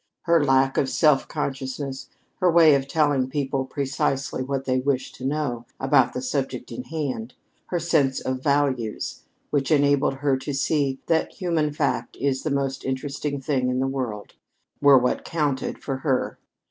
Her 0.23 0.43
lack 0.43 0.79
of 0.79 0.89
self 0.89 1.27
consciousness, 1.27 2.09
her 2.39 2.49
way 2.49 2.73
of 2.73 2.87
telling 2.87 3.29
people 3.29 3.65
precisely 3.65 4.41
what 4.43 4.65
they 4.65 4.79
wished 4.79 5.13
to 5.17 5.25
know 5.27 5.67
about 5.79 6.13
the 6.13 6.23
subject 6.23 6.71
in 6.71 6.85
hand, 6.85 7.35
her 7.67 7.79
sense 7.79 8.19
of 8.19 8.41
values, 8.41 9.25
which 9.51 9.69
enabled 9.69 10.15
her 10.15 10.37
to 10.37 10.55
see 10.55 10.97
that 11.05 11.31
a 11.31 11.35
human 11.35 11.71
fact 11.71 12.17
is 12.19 12.41
the 12.41 12.49
most 12.49 12.83
interesting 12.83 13.39
thing 13.39 13.69
in 13.69 13.79
the 13.79 13.85
world, 13.85 14.33
were 14.81 14.97
what 14.97 15.23
counted 15.23 15.77
for 15.83 15.97
her. 15.97 16.39